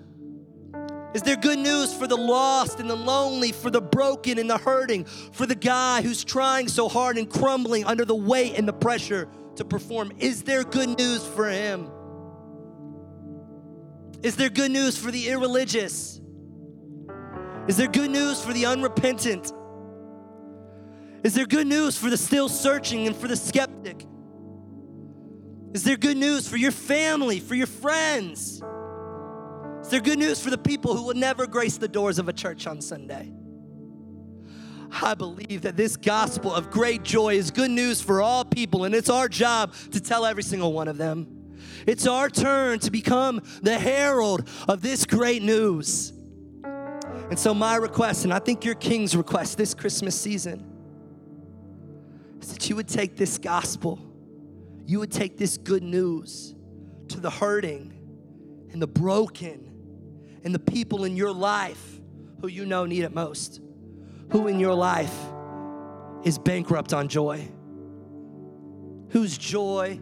[1.14, 4.58] Is there good news for the lost and the lonely, for the broken and the
[4.58, 8.74] hurting, for the guy who's trying so hard and crumbling under the weight and the
[8.74, 9.28] pressure
[9.58, 10.12] to perform?
[10.18, 11.90] Is there good news for him?
[14.24, 16.20] Is there good news for the irreligious?
[17.68, 19.52] Is there good news for the unrepentant?
[21.24, 24.06] Is there good news for the still searching and for the skeptic?
[25.74, 28.62] Is there good news for your family, for your friends?
[29.82, 32.34] Is there good news for the people who will never grace the doors of a
[32.34, 33.34] church on Sunday?
[35.02, 38.94] I believe that this gospel of great joy is good news for all people, and
[38.94, 41.56] it's our job to tell every single one of them.
[41.88, 46.14] It's our turn to become the herald of this great news.
[46.64, 50.64] And so, my request, and I think your king's request this Christmas season,
[52.42, 54.00] is that you would take this gospel,
[54.86, 56.56] you would take this good news
[57.10, 57.94] to the hurting
[58.72, 59.72] and the broken
[60.44, 62.02] and the people in your life
[62.42, 63.62] who you know need it most.
[64.32, 65.16] Who in your life
[66.24, 67.48] is bankrupt on joy?
[69.10, 70.00] Whose joy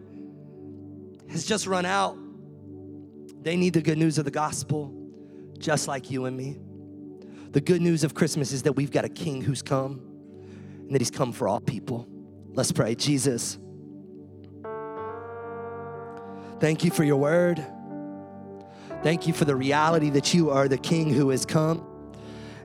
[1.30, 2.18] has just run out?
[3.42, 4.94] They need the good news of the gospel,
[5.58, 6.60] just like you and me.
[7.52, 10.00] The good news of Christmas is that we've got a king who's come
[10.80, 12.08] and that he's come for all people.
[12.54, 12.96] Let's pray.
[12.96, 13.58] Jesus,
[16.62, 17.66] thank you for your word.
[19.04, 21.86] Thank you for the reality that you are the king who has come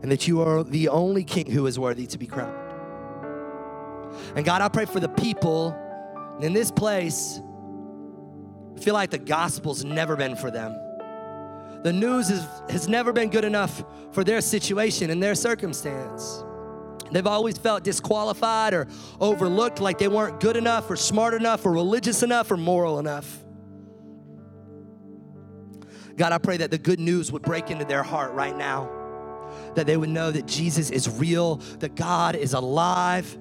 [0.03, 2.55] and that you are the only king who is worthy to be crowned.
[4.36, 5.74] And God, I pray for the people
[6.40, 7.40] in this place
[8.80, 10.78] feel like the gospel's never been for them.
[11.82, 13.82] The news is, has never been good enough
[14.12, 16.44] for their situation and their circumstance.
[17.11, 18.88] They've always felt disqualified or
[19.20, 23.45] overlooked, like they weren't good enough or smart enough or religious enough or moral enough.
[26.17, 28.91] God, I pray that the good news would break into their heart right now,
[29.75, 33.37] that they would know that Jesus is real, that God is alive,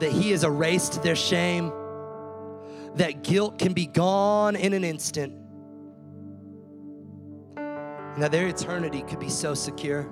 [0.00, 1.70] that He has erased their shame,
[2.94, 5.34] that guilt can be gone in an instant,
[7.56, 10.10] and that their eternity could be so secure.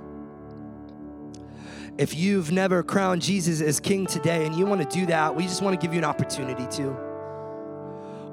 [1.97, 5.45] If you've never crowned Jesus as King today and you want to do that, we
[5.45, 7.14] just want to give you an opportunity to.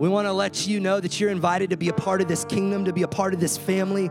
[0.01, 2.43] We want to let you know that you're invited to be a part of this
[2.43, 4.09] kingdom, to be a part of this family,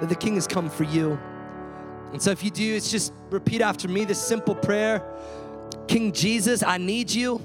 [0.00, 1.16] that the King has come for you.
[2.12, 5.00] And so if you do, it's just repeat after me this simple prayer
[5.86, 7.40] King Jesus, I need you.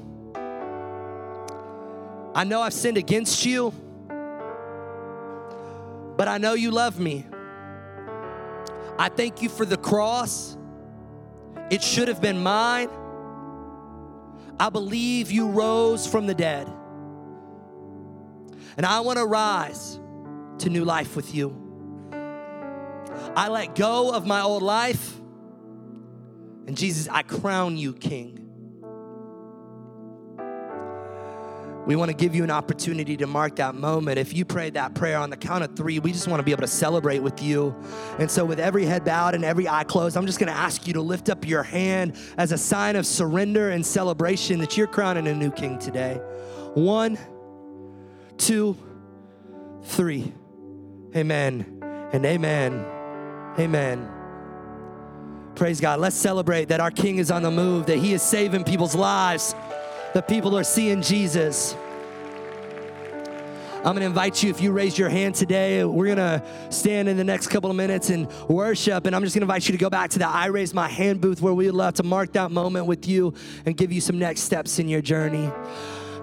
[2.34, 3.72] I know I've sinned against you,
[6.18, 7.28] but I know you love me.
[8.98, 10.58] I thank you for the cross.
[11.70, 12.89] It should have been mine.
[14.60, 16.68] I believe you rose from the dead.
[18.78, 19.99] And I want to rise
[20.59, 21.59] to new life with you.
[23.36, 25.19] I let go of my old life.
[26.67, 28.43] And Jesus, I crown you King.
[31.86, 34.17] We want to give you an opportunity to mark that moment.
[34.17, 36.51] If you prayed that prayer on the count of three, we just want to be
[36.51, 37.76] able to celebrate with you.
[38.19, 40.88] And so, with every head bowed and every eye closed, I'm just going to ask
[40.88, 44.88] you to lift up your hand as a sign of surrender and celebration that you're
[44.88, 46.21] crowning a new king today.
[46.74, 47.17] One,
[48.38, 48.77] two,
[49.84, 50.34] three.
[51.15, 51.79] Amen
[52.11, 52.86] and amen.
[53.59, 54.09] Amen.
[55.55, 55.99] Praise God.
[55.99, 59.53] Let's celebrate that our King is on the move, that He is saving people's lives,
[60.13, 61.75] that people are seeing Jesus.
[63.86, 67.23] I'm gonna invite you, if you raise your hand today, we're gonna stand in the
[67.23, 69.05] next couple of minutes and worship.
[69.05, 71.19] And I'm just gonna invite you to go back to the I Raise My Hand
[71.19, 73.34] booth where we would love to mark that moment with you
[73.65, 75.51] and give you some next steps in your journey.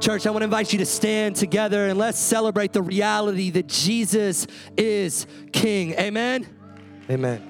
[0.01, 3.67] Church, I want to invite you to stand together and let's celebrate the reality that
[3.67, 5.93] Jesus is King.
[5.93, 6.47] Amen.
[7.11, 7.50] Amen.